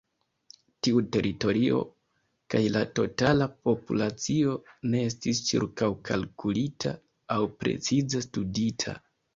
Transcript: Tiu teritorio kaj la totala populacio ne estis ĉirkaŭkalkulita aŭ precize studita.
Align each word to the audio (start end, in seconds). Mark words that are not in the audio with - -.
Tiu 0.85 1.01
teritorio 1.15 1.81
kaj 2.55 2.63
la 2.77 2.81
totala 3.01 3.49
populacio 3.69 4.57
ne 4.95 5.05
estis 5.13 5.43
ĉirkaŭkalkulita 5.51 6.99
aŭ 7.39 7.43
precize 7.63 8.29
studita. 8.31 9.03